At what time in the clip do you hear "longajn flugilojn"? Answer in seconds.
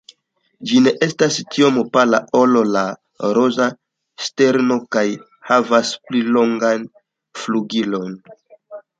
6.37-8.17